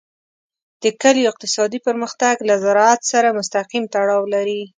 [0.83, 4.61] د کلیو اقتصادي پرمختګ له زراعت سره مستقیم تړاو لري.